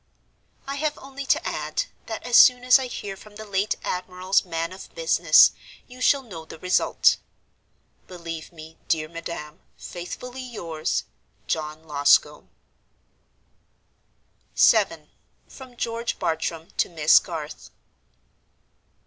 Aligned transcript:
"I 0.65 0.77
have 0.77 0.97
only 0.97 1.27
to 1.27 1.47
add, 1.47 1.83
that 2.07 2.23
as 2.25 2.35
soon 2.35 2.63
as 2.63 2.79
I 2.79 2.87
hear 2.87 3.15
from 3.15 3.35
the 3.35 3.45
late 3.45 3.75
admiral's 3.83 4.43
man 4.43 4.73
of 4.73 4.91
business, 4.95 5.51
you 5.85 6.01
shall 6.01 6.23
know 6.23 6.43
the 6.43 6.57
result. 6.57 7.17
"Believe 8.07 8.51
me, 8.51 8.79
dear 8.87 9.07
madam, 9.07 9.59
"Faithfully 9.77 10.41
yours, 10.41 11.03
"JOHN 11.45 11.83
LOSCOMBE." 11.83 12.49
VII. 14.55 15.07
From 15.47 15.77
George 15.77 16.17
Bartram 16.17 16.69
to 16.77 16.89
Miss 16.89 17.19
Garth. 17.19 17.69